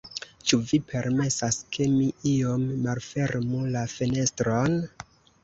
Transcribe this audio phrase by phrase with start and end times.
[0.51, 4.83] Ĉu vi permesas, ke mi iom malfermu la fenestron?